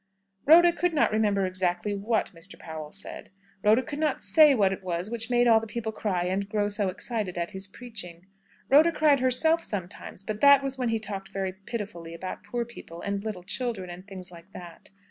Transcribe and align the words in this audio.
Rhoda 0.47 0.73
could 0.73 0.95
not 0.95 1.11
remember 1.11 1.45
exactly 1.45 1.93
what 1.93 2.31
Mr. 2.31 2.57
Powell 2.57 2.91
said. 2.91 3.29
Rhoda 3.63 3.83
could 3.83 3.99
not 3.99 4.23
say 4.23 4.55
what 4.55 4.73
it 4.73 4.81
was 4.81 5.11
which 5.11 5.29
made 5.29 5.45
all 5.47 5.59
the 5.59 5.67
people 5.67 5.91
cry 5.91 6.23
and 6.23 6.49
grow 6.49 6.69
so 6.69 6.87
excited 6.89 7.37
at 7.37 7.51
his 7.51 7.67
preaching. 7.67 8.25
Rhoda 8.67 8.91
cried 8.91 9.19
herself 9.19 9.63
sometimes, 9.63 10.23
but 10.23 10.41
that 10.41 10.63
was 10.63 10.75
when 10.75 10.89
he 10.89 10.97
talked 10.97 11.27
very 11.29 11.53
pitifully 11.53 12.15
about 12.15 12.43
poor 12.43 12.65
people, 12.65 12.99
and 13.03 13.23
little 13.23 13.43
children, 13.43 13.91
and 13.91 14.07
things 14.07 14.31
like 14.31 14.49
that. 14.53 14.89